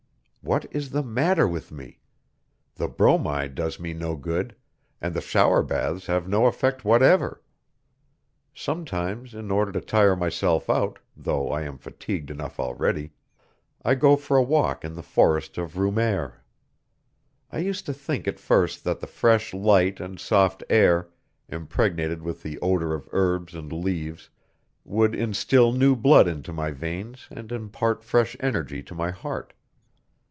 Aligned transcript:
What 0.43 0.65
is 0.71 0.89
the 0.89 1.03
matter 1.03 1.47
with 1.47 1.71
me? 1.71 1.99
The 2.75 2.87
bromide 2.87 3.53
does 3.53 3.79
me 3.79 3.93
no 3.93 4.15
good, 4.15 4.55
and 4.99 5.13
the 5.13 5.21
shower 5.21 5.61
baths 5.61 6.07
have 6.07 6.27
no 6.27 6.47
effect 6.47 6.83
whatever. 6.83 7.43
Sometimes, 8.51 9.35
in 9.35 9.51
order 9.51 9.71
to 9.71 9.79
tire 9.79 10.15
myself 10.15 10.67
out, 10.67 10.97
though 11.15 11.51
I 11.51 11.61
am 11.61 11.77
fatigued 11.77 12.31
enough 12.31 12.59
already, 12.59 13.11
I 13.83 13.93
go 13.93 14.15
for 14.15 14.35
a 14.35 14.41
walk 14.41 14.83
in 14.83 14.95
the 14.95 15.03
forest 15.03 15.59
of 15.59 15.77
Roumare. 15.77 16.43
I 17.51 17.59
used 17.59 17.85
to 17.85 17.93
think 17.93 18.27
at 18.27 18.39
first 18.39 18.83
that 18.83 18.99
the 18.99 19.07
fresh 19.07 19.53
light 19.53 19.99
and 19.99 20.19
soft 20.19 20.63
air, 20.71 21.07
impregnated 21.49 22.23
with 22.23 22.41
the 22.41 22.57
odor 22.61 22.95
of 22.95 23.07
herbs 23.11 23.53
and 23.53 23.71
leaves, 23.71 24.31
would 24.85 25.13
instill 25.13 25.71
new 25.71 25.95
blood 25.95 26.27
into 26.27 26.51
my 26.51 26.71
veins 26.71 27.27
and 27.29 27.51
impart 27.51 28.03
fresh 28.03 28.35
energy 28.39 28.81
to 28.83 28.95
my 28.95 29.11
heart. 29.11 29.53